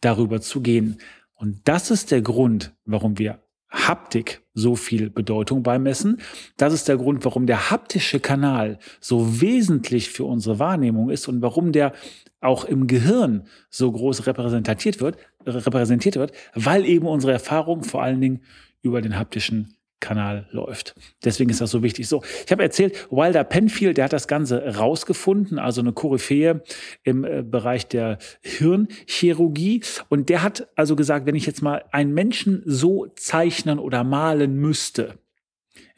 darüber 0.00 0.40
zu 0.40 0.62
gehen. 0.62 0.96
Und 1.34 1.60
das 1.64 1.90
ist 1.90 2.12
der 2.12 2.22
Grund, 2.22 2.72
warum 2.86 3.18
wir 3.18 3.42
Haptik 3.68 4.40
so 4.54 4.74
viel 4.74 5.10
Bedeutung 5.10 5.62
beimessen. 5.62 6.22
Das 6.56 6.72
ist 6.72 6.88
der 6.88 6.96
Grund, 6.96 7.26
warum 7.26 7.46
der 7.46 7.70
haptische 7.70 8.20
Kanal 8.20 8.78
so 9.00 9.42
wesentlich 9.42 10.08
für 10.08 10.24
unsere 10.24 10.58
Wahrnehmung 10.58 11.10
ist 11.10 11.28
und 11.28 11.42
warum 11.42 11.72
der 11.72 11.92
auch 12.40 12.64
im 12.64 12.86
Gehirn 12.86 13.46
so 13.68 13.90
groß 13.90 14.26
repräsentiert 14.26 15.00
wird, 15.00 15.18
repräsentiert 15.48 16.16
wird, 16.16 16.32
weil 16.54 16.84
eben 16.84 17.06
unsere 17.06 17.32
Erfahrung 17.32 17.82
vor 17.82 18.02
allen 18.02 18.20
Dingen 18.20 18.42
über 18.82 19.00
den 19.02 19.18
haptischen 19.18 19.74
Kanal 20.00 20.46
läuft. 20.52 20.94
Deswegen 21.24 21.50
ist 21.50 21.60
das 21.60 21.70
so 21.70 21.82
wichtig. 21.82 22.06
So, 22.06 22.22
ich 22.44 22.52
habe 22.52 22.62
erzählt, 22.62 23.08
Wilder 23.10 23.42
Penfield, 23.44 23.96
der 23.96 24.04
hat 24.04 24.12
das 24.12 24.28
Ganze 24.28 24.76
rausgefunden, 24.76 25.58
also 25.58 25.80
eine 25.80 25.92
Koryphäe 25.92 26.62
im 27.02 27.24
äh, 27.24 27.42
Bereich 27.42 27.88
der 27.88 28.18
Hirnchirurgie. 28.42 29.82
Und 30.08 30.28
der 30.28 30.42
hat 30.42 30.68
also 30.76 30.94
gesagt, 30.94 31.26
wenn 31.26 31.34
ich 31.34 31.46
jetzt 31.46 31.62
mal 31.62 31.84
einen 31.90 32.14
Menschen 32.14 32.62
so 32.64 33.06
zeichnen 33.16 33.78
oder 33.78 34.04
malen 34.04 34.54
müsste, 34.54 35.18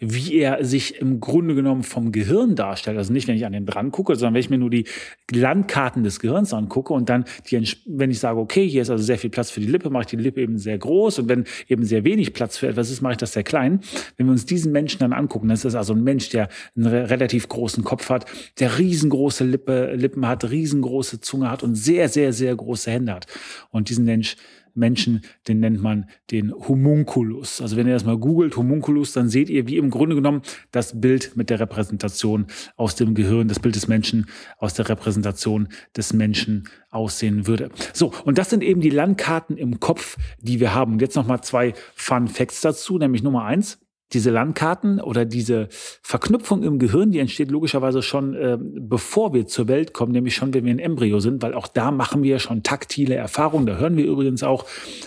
wie 0.00 0.38
er 0.38 0.64
sich 0.64 0.98
im 1.00 1.20
Grunde 1.20 1.54
genommen 1.54 1.82
vom 1.82 2.10
Gehirn 2.10 2.56
darstellt. 2.56 2.96
Also 2.96 3.12
nicht, 3.12 3.28
wenn 3.28 3.36
ich 3.36 3.44
an 3.44 3.52
den 3.52 3.66
dran 3.66 3.90
gucke, 3.90 4.16
sondern 4.16 4.34
wenn 4.34 4.40
ich 4.40 4.50
mir 4.50 4.58
nur 4.58 4.70
die 4.70 4.86
Landkarten 5.30 6.02
des 6.02 6.20
Gehirns 6.20 6.54
angucke 6.54 6.94
und 6.94 7.08
dann, 7.10 7.24
die, 7.50 7.62
wenn 7.86 8.10
ich 8.10 8.18
sage, 8.18 8.40
okay, 8.40 8.66
hier 8.66 8.82
ist 8.82 8.90
also 8.90 9.04
sehr 9.04 9.18
viel 9.18 9.30
Platz 9.30 9.50
für 9.50 9.60
die 9.60 9.66
Lippe, 9.66 9.90
mache 9.90 10.02
ich 10.02 10.08
die 10.08 10.16
Lippe 10.16 10.40
eben 10.40 10.58
sehr 10.58 10.78
groß 10.78 11.20
und 11.20 11.28
wenn 11.28 11.44
eben 11.68 11.84
sehr 11.84 12.04
wenig 12.04 12.32
Platz 12.32 12.56
für 12.56 12.68
etwas 12.68 12.90
ist, 12.90 13.02
mache 13.02 13.12
ich 13.12 13.18
das 13.18 13.34
sehr 13.34 13.44
klein. 13.44 13.80
Wenn 14.16 14.26
wir 14.26 14.32
uns 14.32 14.46
diesen 14.46 14.72
Menschen 14.72 15.00
dann 15.00 15.12
angucken, 15.12 15.48
das 15.48 15.64
ist 15.64 15.74
also 15.74 15.92
ein 15.92 16.02
Mensch, 16.02 16.30
der 16.30 16.48
einen 16.74 16.86
relativ 16.86 17.48
großen 17.48 17.84
Kopf 17.84 18.08
hat, 18.08 18.24
der 18.58 18.78
riesengroße 18.78 19.44
Lippe, 19.44 19.94
Lippen 19.94 20.26
hat, 20.26 20.50
riesengroße 20.50 21.20
Zunge 21.20 21.50
hat 21.50 21.62
und 21.62 21.74
sehr, 21.74 22.08
sehr, 22.08 22.32
sehr 22.32 22.56
große 22.56 22.90
Hände 22.90 23.12
hat. 23.12 23.26
Und 23.70 23.90
diesen 23.90 24.06
Mensch 24.06 24.36
Menschen, 24.74 25.22
den 25.48 25.60
nennt 25.60 25.82
man 25.82 26.08
den 26.30 26.52
Homunculus. 26.52 27.60
Also 27.60 27.76
wenn 27.76 27.86
ihr 27.86 27.94
das 27.94 28.04
mal 28.04 28.18
googelt, 28.18 28.56
Homunculus, 28.56 29.12
dann 29.12 29.28
seht 29.28 29.50
ihr 29.50 29.66
wie 29.66 29.76
im 29.76 29.90
Grunde 29.90 30.14
genommen 30.14 30.42
das 30.70 31.00
Bild 31.00 31.36
mit 31.36 31.50
der 31.50 31.60
Repräsentation 31.60 32.46
aus 32.76 32.94
dem 32.94 33.14
Gehirn, 33.14 33.48
das 33.48 33.60
Bild 33.60 33.76
des 33.76 33.88
Menschen 33.88 34.26
aus 34.58 34.74
der 34.74 34.88
Repräsentation 34.88 35.68
des 35.96 36.12
Menschen 36.12 36.68
aussehen 36.90 37.46
würde. 37.46 37.70
So, 37.92 38.12
und 38.24 38.38
das 38.38 38.50
sind 38.50 38.62
eben 38.62 38.80
die 38.80 38.90
Landkarten 38.90 39.56
im 39.56 39.80
Kopf, 39.80 40.16
die 40.40 40.60
wir 40.60 40.74
haben. 40.74 40.94
Und 40.94 41.02
jetzt 41.02 41.16
nochmal 41.16 41.42
zwei 41.42 41.74
Fun 41.94 42.28
Facts 42.28 42.60
dazu, 42.60 42.98
nämlich 42.98 43.22
Nummer 43.22 43.44
eins 43.44 43.78
diese 44.12 44.30
Landkarten 44.30 45.00
oder 45.00 45.24
diese 45.24 45.68
Verknüpfung 46.02 46.62
im 46.62 46.78
Gehirn, 46.78 47.10
die 47.10 47.18
entsteht 47.18 47.50
logischerweise 47.50 48.02
schon, 48.02 48.34
äh, 48.34 48.58
bevor 48.60 49.32
wir 49.32 49.46
zur 49.46 49.68
Welt 49.68 49.94
kommen, 49.94 50.12
nämlich 50.12 50.34
schon, 50.34 50.52
wenn 50.54 50.64
wir 50.64 50.72
ein 50.72 50.78
Embryo 50.78 51.20
sind, 51.20 51.42
weil 51.42 51.54
auch 51.54 51.68
da 51.68 51.90
machen 51.90 52.22
wir 52.22 52.38
schon 52.38 52.62
taktile 52.62 53.14
Erfahrungen. 53.14 53.66
Da 53.66 53.76
hören 53.76 53.96
wir 53.96 54.06
übrigens 54.06 54.42
auch, 54.42 54.66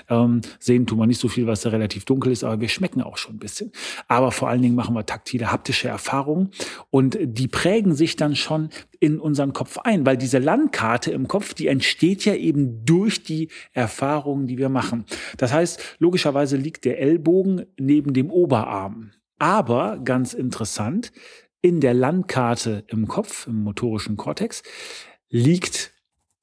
ähm, 0.10 0.42
sehen 0.60 0.86
tun 0.86 1.00
wir 1.00 1.08
nicht 1.08 1.20
so 1.20 1.28
viel, 1.28 1.48
was 1.48 1.62
da 1.62 1.70
relativ 1.70 2.06
dunkel 2.06 2.32
ist, 2.32 2.44
aber 2.44 2.62
wir 2.62 2.70
schmecken 2.70 3.02
auch 3.02 3.18
schon 3.18 3.36
ein 3.36 3.40
bisschen. 3.40 3.72
Aber 4.08 4.32
vor 4.32 4.50
allen 4.50 4.62
Dingen 4.62 4.76
machen 4.76 4.96
wir 4.96 5.06
taktile, 5.06 5.52
haptische 5.52 5.88
Erfahrungen 5.88 6.52
und 6.90 7.18
die 7.22 7.48
prägen 7.48 7.96
sich 7.96 8.16
dann 8.16 8.36
schon 8.36 8.70
in 9.04 9.20
unseren 9.20 9.52
Kopf 9.52 9.80
ein, 9.80 10.06
weil 10.06 10.16
diese 10.16 10.40
Landkarte 10.40 11.12
im 11.12 11.28
Kopf, 11.28 11.54
die 11.54 11.68
entsteht 11.68 12.24
ja 12.24 12.36
eben 12.36 12.86
durch 12.86 13.22
die 13.22 13.50
Erfahrungen, 13.74 14.48
die 14.48 14.58
wir 14.58 14.70
machen. 14.70 15.04
Das 15.36 15.52
heißt, 15.52 15.98
logischerweise 16.00 16.56
liegt 16.56 16.86
der 16.86 17.02
Ellbogen 17.02 17.66
neben 17.78 18.14
dem 18.14 18.32
Oberarm. 18.32 19.12
Aber 19.40 20.00
ganz 20.00 20.34
interessant, 20.34 21.12
in 21.62 21.82
der 21.82 21.94
Landkarte 21.94 22.86
im 22.88 23.10
Kopf, 23.10 23.46
im 23.46 23.62
motorischen 23.64 24.16
Kortex, 24.16 24.64
liegt 25.30 25.92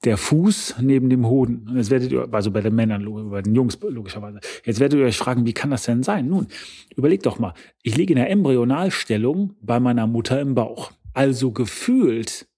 der 0.05 0.19
Fuß 0.19 0.77
neben 0.83 1.09
dem 1.09 1.27
Hoden. 1.27 1.67
Und 1.67 1.79
jetzt 1.79 1.91
werdet 1.91 2.13
ihr, 2.13 2.29
also 2.31 2.51
bei 2.51 2.61
den 2.61 2.75
Männern, 2.75 3.31
bei 3.31 3.41
den 3.41 3.55
Jungs 3.55 3.79
logischerweise, 3.81 4.41
jetzt 4.67 4.81
werdet 4.81 4.99
ihr 4.99 5.07
euch 5.07 5.17
fragen, 5.17 5.47
wie 5.47 5.55
kann 5.55 5.71
das 5.71 5.85
denn 5.85 6.03
sein? 6.03 6.29
Nun, 6.29 6.47
überlegt 6.95 7.25
doch 7.25 7.39
mal, 7.39 7.55
ich 7.83 7.97
liege 7.97 8.13
in 8.13 8.19
der 8.19 8.29
Embryonalstellung 8.29 9.55
bei 9.63 9.81
meiner 9.81 10.07
Mutter 10.07 10.39
im 10.43 10.55
Bauch. 10.55 10.93
Also 11.15 11.53
gefühlt 11.53 12.50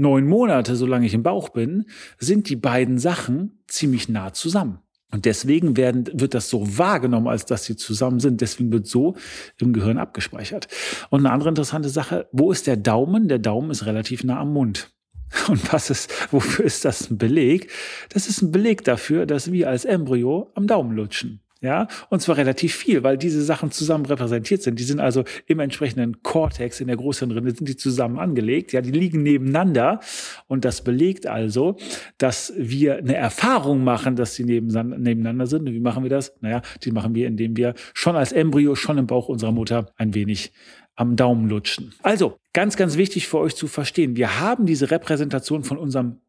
neun 0.00 0.26
Monate, 0.26 0.76
solange 0.76 1.06
ich 1.06 1.14
im 1.14 1.22
Bauch 1.22 1.50
bin, 1.50 1.86
sind 2.18 2.48
die 2.48 2.56
beiden 2.56 2.98
Sachen 2.98 3.62
ziemlich 3.68 4.08
nah 4.08 4.32
zusammen. 4.32 4.80
Und 5.12 5.24
deswegen 5.24 5.76
werden, 5.76 6.08
wird 6.12 6.34
das 6.34 6.48
so 6.48 6.78
wahrgenommen, 6.78 7.26
als 7.26 7.44
dass 7.44 7.64
sie 7.64 7.76
zusammen 7.76 8.20
sind. 8.20 8.40
Deswegen 8.40 8.72
wird 8.72 8.86
so 8.86 9.16
im 9.58 9.72
Gehirn 9.72 9.98
abgespeichert. 9.98 10.68
Und 11.10 11.20
eine 11.20 11.32
andere 11.32 11.48
interessante 11.48 11.88
Sache, 11.88 12.28
wo 12.32 12.52
ist 12.52 12.66
der 12.66 12.76
Daumen? 12.76 13.28
Der 13.28 13.40
Daumen 13.40 13.70
ist 13.70 13.86
relativ 13.86 14.22
nah 14.22 14.38
am 14.38 14.52
Mund. 14.52 14.92
Und 15.48 15.72
was 15.72 15.90
ist, 15.90 16.32
wofür 16.32 16.64
ist 16.64 16.84
das 16.84 17.10
ein 17.10 17.18
Beleg? 17.18 17.70
Das 18.10 18.26
ist 18.28 18.42
ein 18.42 18.52
Beleg 18.52 18.84
dafür, 18.84 19.26
dass 19.26 19.50
wir 19.50 19.68
als 19.68 19.84
Embryo 19.84 20.50
am 20.54 20.66
Daumen 20.66 20.94
lutschen. 20.94 21.40
Ja, 21.62 21.88
und 22.08 22.22
zwar 22.22 22.38
relativ 22.38 22.74
viel, 22.74 23.02
weil 23.02 23.18
diese 23.18 23.42
Sachen 23.42 23.70
zusammen 23.70 24.06
repräsentiert 24.06 24.62
sind. 24.62 24.78
Die 24.78 24.82
sind 24.82 24.98
also 24.98 25.24
im 25.44 25.60
entsprechenden 25.60 26.22
Cortex 26.22 26.80
in 26.80 26.86
der 26.86 26.96
Großhirnrinde 26.96 27.54
sind 27.54 27.68
die 27.68 27.76
zusammen 27.76 28.18
angelegt. 28.18 28.72
Ja, 28.72 28.80
die 28.80 28.90
liegen 28.90 29.22
nebeneinander 29.22 30.00
und 30.46 30.64
das 30.64 30.82
belegt 30.82 31.26
also, 31.26 31.76
dass 32.16 32.54
wir 32.56 32.96
eine 32.96 33.14
Erfahrung 33.14 33.84
machen, 33.84 34.16
dass 34.16 34.34
sie 34.34 34.44
nebeneinander 34.44 35.46
sind. 35.46 35.68
Und 35.68 35.74
wie 35.74 35.80
machen 35.80 36.02
wir 36.02 36.10
das? 36.10 36.32
Naja, 36.40 36.62
die 36.82 36.92
machen 36.92 37.14
wir, 37.14 37.26
indem 37.26 37.54
wir 37.58 37.74
schon 37.92 38.16
als 38.16 38.32
Embryo, 38.32 38.74
schon 38.74 38.96
im 38.96 39.06
Bauch 39.06 39.28
unserer 39.28 39.52
Mutter 39.52 39.92
ein 39.96 40.14
wenig 40.14 40.52
am 40.96 41.16
Daumen 41.16 41.48
lutschen. 41.48 41.92
Also, 42.02 42.38
ganz, 42.54 42.76
ganz 42.76 42.96
wichtig 42.96 43.28
für 43.28 43.38
euch 43.38 43.54
zu 43.54 43.66
verstehen. 43.66 44.16
Wir 44.16 44.40
haben 44.40 44.64
diese 44.64 44.90
Repräsentation 44.90 45.62
von 45.62 45.76
unserem 45.76 46.20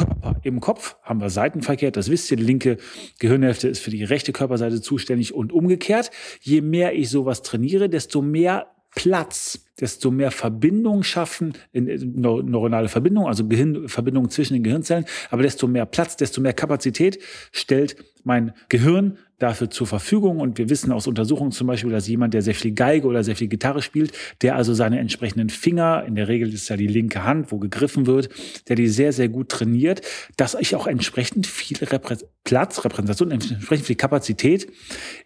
Körper 0.00 0.36
im 0.42 0.60
Kopf 0.60 0.96
haben 1.02 1.20
wir 1.20 1.30
seitenverkehrt, 1.30 1.96
das 1.96 2.10
wisst 2.10 2.30
ihr, 2.30 2.36
die 2.36 2.44
linke 2.44 2.78
Gehirnhälfte 3.18 3.68
ist 3.68 3.80
für 3.80 3.90
die 3.90 4.04
rechte 4.04 4.32
Körperseite 4.32 4.80
zuständig 4.80 5.34
und 5.34 5.52
umgekehrt. 5.52 6.10
Je 6.40 6.60
mehr 6.60 6.94
ich 6.94 7.10
sowas 7.10 7.42
trainiere, 7.42 7.88
desto 7.88 8.22
mehr 8.22 8.68
Platz, 8.94 9.66
desto 9.78 10.10
mehr 10.10 10.30
Verbindungen 10.30 11.04
schaffen, 11.04 11.52
in, 11.72 11.86
in, 11.86 12.20
neuronale 12.20 12.88
Verbindungen, 12.88 13.28
also 13.28 13.46
Gehirn, 13.46 13.88
Verbindungen 13.88 14.30
zwischen 14.30 14.54
den 14.54 14.64
Gehirnzellen, 14.64 15.04
aber 15.30 15.42
desto 15.42 15.68
mehr 15.68 15.86
Platz, 15.86 16.16
desto 16.16 16.40
mehr 16.40 16.54
Kapazität 16.54 17.20
stellt 17.52 17.96
mein 18.24 18.52
Gehirn 18.68 19.18
dafür 19.40 19.70
zur 19.70 19.86
Verfügung. 19.86 20.38
Und 20.38 20.58
wir 20.58 20.70
wissen 20.70 20.92
aus 20.92 21.06
Untersuchungen 21.06 21.50
zum 21.50 21.66
Beispiel, 21.66 21.90
dass 21.90 22.06
jemand, 22.06 22.34
der 22.34 22.42
sehr 22.42 22.54
viel 22.54 22.72
Geige 22.72 23.06
oder 23.06 23.24
sehr 23.24 23.36
viel 23.36 23.48
Gitarre 23.48 23.82
spielt, 23.82 24.12
der 24.42 24.54
also 24.54 24.72
seine 24.74 25.00
entsprechenden 25.00 25.50
Finger, 25.50 26.04
in 26.06 26.14
der 26.14 26.28
Regel 26.28 26.52
ist 26.52 26.68
ja 26.68 26.76
die 26.76 26.86
linke 26.86 27.24
Hand, 27.24 27.50
wo 27.50 27.58
gegriffen 27.58 28.06
wird, 28.06 28.28
der 28.68 28.76
die 28.76 28.88
sehr, 28.88 29.12
sehr 29.12 29.28
gut 29.28 29.48
trainiert, 29.48 30.02
dass 30.36 30.54
ich 30.54 30.76
auch 30.76 30.86
entsprechend 30.86 31.46
viel 31.46 31.76
Reprä 31.78 32.16
Platz, 32.44 32.84
Repräsentation, 32.84 33.30
entsprechend 33.30 33.86
viel 33.86 33.96
Kapazität 33.96 34.70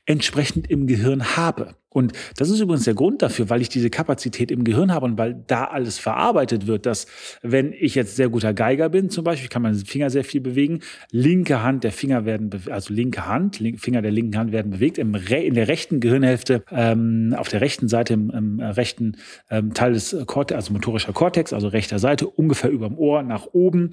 entsprechend 0.04 0.71
im 0.71 0.87
Gehirn 0.87 1.37
habe. 1.37 1.75
Und 1.94 2.12
das 2.36 2.50
ist 2.50 2.58
übrigens 2.58 2.84
der 2.84 2.94
Grund 2.94 3.22
dafür, 3.22 3.48
weil 3.50 3.62
ich 3.62 3.68
diese 3.68 3.88
Kapazität 3.88 4.50
im 4.50 4.64
Gehirn 4.64 4.92
habe 4.92 5.06
und 5.06 5.16
weil 5.16 5.44
da 5.46 5.64
alles 5.64 5.98
verarbeitet 5.98 6.66
wird, 6.66 6.86
dass 6.86 7.06
wenn 7.40 7.72
ich 7.72 7.94
jetzt 7.94 8.16
sehr 8.16 8.28
guter 8.28 8.52
Geiger 8.52 8.88
bin, 8.88 9.10
zum 9.10 9.22
Beispiel, 9.22 9.48
kann 9.48 9.62
man 9.62 9.76
Finger 9.76 10.10
sehr 10.10 10.24
viel 10.24 10.40
bewegen, 10.40 10.80
linke 11.12 11.62
Hand, 11.62 11.84
der 11.84 11.92
Finger 11.92 12.24
werden, 12.24 12.50
also 12.68 12.92
linke 12.92 13.28
Hand, 13.28 13.62
Finger 13.76 14.02
der 14.02 14.10
linken 14.10 14.36
Hand 14.36 14.50
werden 14.50 14.72
bewegt, 14.72 14.98
im 14.98 15.14
in 15.14 15.54
der 15.54 15.68
rechten 15.68 16.00
Gehirnhälfte, 16.00 16.64
ähm, 16.72 17.32
auf 17.38 17.48
der 17.48 17.60
rechten 17.60 17.86
Seite, 17.86 18.14
im, 18.14 18.30
im 18.30 18.58
rechten 18.58 19.16
ähm, 19.48 19.72
Teil 19.72 19.92
des 19.92 20.16
Kortex, 20.26 20.56
also 20.56 20.72
motorischer 20.72 21.12
Kortex, 21.12 21.52
also 21.52 21.68
rechter 21.68 22.00
Seite, 22.00 22.26
ungefähr 22.26 22.70
über 22.70 22.88
dem 22.88 22.98
Ohr 22.98 23.22
nach 23.22 23.46
oben, 23.52 23.92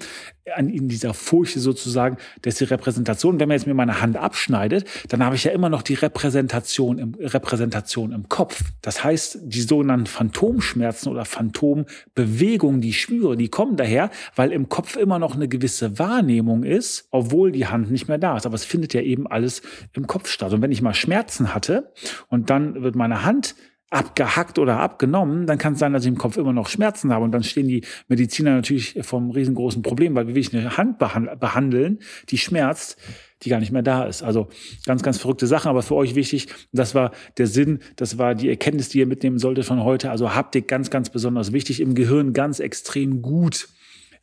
an, 0.54 0.68
in 0.68 0.88
dieser 0.88 1.14
Furche 1.14 1.60
sozusagen, 1.60 2.16
das 2.42 2.54
ist 2.54 2.60
die 2.60 2.72
Repräsentation. 2.72 3.38
Wenn 3.38 3.48
man 3.48 3.56
jetzt 3.56 3.66
mir 3.66 3.74
meine 3.74 4.00
Hand 4.00 4.16
abschneidet, 4.16 4.86
dann 5.08 5.24
habe 5.24 5.36
ich 5.36 5.44
ja 5.44 5.52
immer 5.52 5.68
noch 5.68 5.82
die 5.82 5.94
Repräsentation 5.94 6.98
im, 6.98 7.14
Repräsentation 7.14 8.12
im 8.12 8.28
Kopf. 8.28 8.62
Das 8.80 9.04
heißt, 9.04 9.38
die 9.42 9.60
sogenannten 9.60 10.06
Phantomschmerzen 10.06 11.10
oder 11.10 11.24
Phantombewegungen, 11.24 12.80
die 12.80 12.90
ich 12.90 13.00
spüre, 13.00 13.36
die 13.36 13.48
kommen 13.48 13.76
daher, 13.76 14.10
weil 14.34 14.52
im 14.52 14.68
Kopf 14.68 14.96
immer 14.96 15.18
noch 15.18 15.34
eine 15.34 15.48
gewisse 15.48 15.98
Wahrnehmung 15.98 16.64
ist, 16.64 17.06
obwohl 17.10 17.52
die 17.52 17.66
Hand 17.66 17.90
nicht 17.90 18.08
mehr 18.08 18.18
da 18.18 18.36
ist. 18.36 18.46
Aber 18.46 18.56
es 18.56 18.64
findet 18.64 18.94
ja 18.94 19.00
eben 19.00 19.26
alles 19.26 19.62
im 19.92 20.06
Kopf 20.06 20.28
statt. 20.28 20.52
Und 20.52 20.62
wenn 20.62 20.72
ich 20.72 20.82
mal 20.82 20.94
Schmerzen 20.94 21.54
hatte 21.54 21.92
und 22.28 22.50
dann 22.50 22.82
wird 22.82 22.96
meine 22.96 23.24
Hand 23.24 23.54
abgehackt 23.92 24.58
oder 24.58 24.80
abgenommen, 24.80 25.46
dann 25.46 25.58
kann 25.58 25.74
es 25.74 25.78
sein, 25.78 25.92
dass 25.92 26.04
ich 26.04 26.08
im 26.08 26.16
Kopf 26.16 26.36
immer 26.38 26.52
noch 26.52 26.68
Schmerzen 26.68 27.12
habe. 27.12 27.24
Und 27.24 27.32
dann 27.32 27.42
stehen 27.42 27.68
die 27.68 27.84
Mediziner 28.08 28.54
natürlich 28.54 28.98
vom 29.02 29.30
riesengroßen 29.30 29.82
Problem, 29.82 30.14
weil 30.14 30.28
wie 30.28 30.34
will 30.34 30.40
ich 30.40 30.54
eine 30.54 30.76
Hand 30.76 30.98
behandeln, 30.98 31.98
die 32.30 32.38
schmerzt, 32.38 32.96
die 33.42 33.50
gar 33.50 33.60
nicht 33.60 33.72
mehr 33.72 33.82
da 33.82 34.04
ist. 34.04 34.22
Also 34.22 34.48
ganz, 34.86 35.02
ganz 35.02 35.18
verrückte 35.18 35.46
Sachen, 35.46 35.68
aber 35.68 35.82
für 35.82 35.94
euch 35.94 36.14
wichtig, 36.14 36.48
das 36.72 36.94
war 36.94 37.12
der 37.36 37.46
Sinn, 37.46 37.80
das 37.96 38.16
war 38.16 38.34
die 38.34 38.48
Erkenntnis, 38.48 38.88
die 38.88 39.00
ihr 39.00 39.06
mitnehmen 39.06 39.38
solltet 39.38 39.66
von 39.66 39.84
heute. 39.84 40.10
Also 40.10 40.34
Haptik 40.34 40.68
ganz, 40.68 40.88
ganz 40.88 41.10
besonders 41.10 41.52
wichtig, 41.52 41.80
im 41.80 41.94
Gehirn 41.94 42.32
ganz 42.32 42.60
extrem 42.60 43.20
gut 43.20 43.68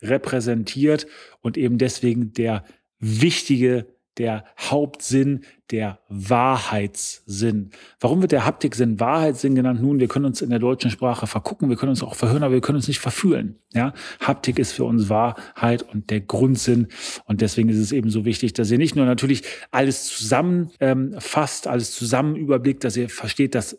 repräsentiert 0.02 1.06
und 1.42 1.58
eben 1.58 1.78
deswegen 1.78 2.34
der 2.34 2.64
wichtige 3.00 3.86
der 4.18 4.44
Hauptsinn, 4.60 5.46
der 5.72 6.00
Wahrheitssinn. 6.10 7.70
Warum 8.00 8.22
wird 8.22 8.32
der 8.32 8.46
Haptiksinn 8.46 9.00
Wahrheitssinn 9.00 9.56
genannt? 9.56 9.82
Nun, 9.82 10.00
wir 10.00 10.08
können 10.08 10.26
uns 10.26 10.42
in 10.42 10.50
der 10.50 10.60
deutschen 10.60 10.90
Sprache 10.90 11.28
vergucken, 11.28 11.70
wir 11.70 11.76
können 11.76 11.92
uns 11.92 12.02
auch 12.02 12.16
verhören, 12.16 12.44
aber 12.44 12.56
wir 12.56 12.62
können 12.62 12.78
uns 12.78 12.88
nicht 12.88 13.00
verfühlen. 13.00 13.60
Ja, 13.74 13.94
Haptik 14.20 14.58
ist 14.58 14.72
für 14.72 14.84
uns 14.84 15.10
Wahrheit 15.10 15.84
und 15.84 16.10
der 16.10 16.22
Grundsinn. 16.22 16.88
Und 17.26 17.42
deswegen 17.42 17.70
ist 17.70 17.78
es 17.78 17.92
eben 17.92 18.10
so 18.10 18.26
wichtig, 18.26 18.54
dass 18.54 18.72
ihr 18.72 18.80
nicht 18.80 18.96
nur 18.96 19.06
natürlich 19.06 19.44
alles 19.70 20.06
zusammenfasst, 20.08 21.66
ähm, 21.66 21.72
alles 21.72 21.94
zusammen 21.94 22.36
überblickt, 22.36 22.84
dass 22.84 22.98
ihr 22.98 23.10
versteht, 23.10 23.54
dass 23.54 23.78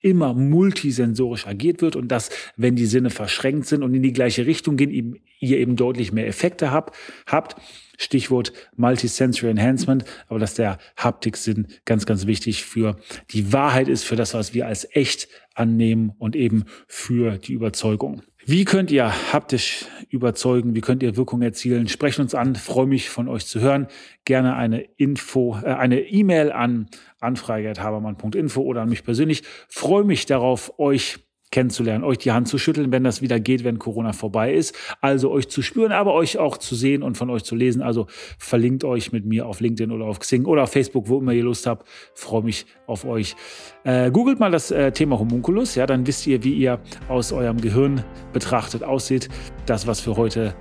immer 0.00 0.34
multisensorisch 0.34 1.46
agiert 1.46 1.80
wird 1.80 1.96
und 1.96 2.08
dass, 2.08 2.28
wenn 2.56 2.76
die 2.76 2.86
Sinne 2.86 3.08
verschränkt 3.08 3.66
sind 3.66 3.82
und 3.82 3.94
in 3.94 4.02
die 4.02 4.12
gleiche 4.12 4.44
Richtung 4.44 4.76
gehen, 4.76 5.16
ihr 5.40 5.58
eben 5.58 5.76
deutlich 5.76 6.12
mehr 6.12 6.26
Effekte 6.26 6.70
habt, 6.70 6.94
habt 7.26 7.56
Stichwort 8.02 8.52
Multisensory 8.76 9.50
Enhancement, 9.50 10.04
aber 10.28 10.38
dass 10.38 10.54
der 10.54 10.78
Haptiksinn 10.96 11.68
ganz, 11.84 12.06
ganz 12.06 12.26
wichtig 12.26 12.64
für 12.64 12.96
die 13.30 13.52
Wahrheit 13.52 13.88
ist, 13.88 14.04
für 14.04 14.16
das, 14.16 14.34
was 14.34 14.54
wir 14.54 14.66
als 14.66 14.86
echt 14.92 15.28
annehmen 15.54 16.12
und 16.18 16.36
eben 16.36 16.64
für 16.86 17.38
die 17.38 17.52
Überzeugung. 17.52 18.22
Wie 18.44 18.64
könnt 18.64 18.90
ihr 18.90 19.32
haptisch 19.32 19.84
überzeugen? 20.08 20.74
Wie 20.74 20.80
könnt 20.80 21.04
ihr 21.04 21.16
Wirkung 21.16 21.42
erzielen? 21.42 21.86
Sprecht 21.86 22.18
uns 22.18 22.34
an. 22.34 22.56
Freue 22.56 22.86
mich 22.86 23.08
von 23.08 23.28
euch 23.28 23.46
zu 23.46 23.60
hören. 23.60 23.86
Gerne 24.24 24.56
eine 24.56 24.80
Info, 24.96 25.56
äh, 25.62 25.66
eine 25.66 26.00
E-Mail 26.00 26.50
an 26.50 26.88
anfrage.habermann.info 27.20 28.60
oder 28.60 28.82
an 28.82 28.88
mich 28.88 29.04
persönlich. 29.04 29.44
Freue 29.68 30.02
mich 30.02 30.26
darauf, 30.26 30.76
euch 30.78 31.20
kennenzulernen, 31.52 32.02
euch 32.02 32.18
die 32.18 32.32
Hand 32.32 32.48
zu 32.48 32.58
schütteln, 32.58 32.90
wenn 32.90 33.04
das 33.04 33.22
wieder 33.22 33.38
geht, 33.38 33.62
wenn 33.62 33.78
Corona 33.78 34.12
vorbei 34.12 34.52
ist. 34.52 34.74
Also 35.00 35.30
euch 35.30 35.48
zu 35.48 35.62
spüren, 35.62 35.92
aber 35.92 36.14
euch 36.14 36.38
auch 36.38 36.56
zu 36.56 36.74
sehen 36.74 37.04
und 37.04 37.16
von 37.16 37.30
euch 37.30 37.44
zu 37.44 37.54
lesen. 37.54 37.82
Also 37.82 38.06
verlinkt 38.38 38.82
euch 38.82 39.12
mit 39.12 39.24
mir 39.24 39.46
auf 39.46 39.60
LinkedIn 39.60 39.92
oder 39.92 40.06
auf 40.06 40.18
Xing 40.18 40.46
oder 40.46 40.64
auf 40.64 40.72
Facebook, 40.72 41.08
wo 41.08 41.20
immer 41.20 41.32
ihr 41.32 41.44
Lust 41.44 41.66
habt. 41.66 41.86
Freue 42.14 42.42
mich 42.42 42.66
auf 42.86 43.04
euch. 43.04 43.36
Äh, 43.84 44.10
googelt 44.10 44.40
mal 44.40 44.50
das 44.50 44.72
äh, 44.72 44.90
Thema 44.90 45.18
Homunculus, 45.18 45.74
ja, 45.76 45.86
dann 45.86 46.06
wisst 46.06 46.26
ihr, 46.26 46.42
wie 46.42 46.54
ihr 46.54 46.80
aus 47.08 47.32
eurem 47.32 47.60
Gehirn 47.60 48.02
betrachtet 48.32 48.82
aussieht. 48.82 49.28
Das 49.66 49.86
was 49.86 50.00
für 50.00 50.16
heute. 50.16 50.54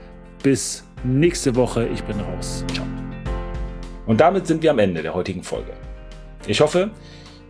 Bis 0.43 0.83
nächste 1.03 1.55
Woche. 1.55 1.88
Ich 1.88 2.03
bin 2.03 2.19
raus. 2.19 2.65
Ciao. 2.74 2.86
Und 4.07 4.19
damit 4.19 4.48
sind 4.48 4.62
wir 4.62 4.71
am 4.71 4.79
Ende 4.79 5.01
der 5.01 5.13
heutigen 5.13 5.43
Folge. 5.43 5.71
Ich 6.48 6.60
hoffe, 6.60 6.89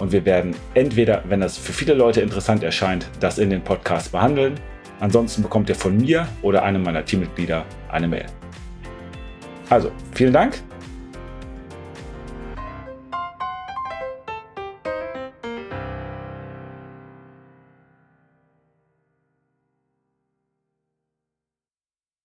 und 0.00 0.12
wir 0.12 0.24
werden 0.24 0.54
entweder, 0.74 1.22
wenn 1.28 1.40
das 1.40 1.56
für 1.56 1.72
viele 1.72 1.94
Leute 1.94 2.20
interessant 2.20 2.62
erscheint, 2.62 3.08
das 3.20 3.38
in 3.38 3.50
den 3.50 3.62
Podcast 3.62 4.12
behandeln. 4.12 4.54
Ansonsten 4.98 5.42
bekommt 5.42 5.68
ihr 5.68 5.74
von 5.74 5.96
mir 5.96 6.26
oder 6.42 6.62
einem 6.62 6.82
meiner 6.82 7.04
Teammitglieder 7.04 7.64
eine 7.90 8.08
Mail. 8.08 8.26
Also, 9.68 9.92
vielen 10.12 10.32
Dank 10.32 10.60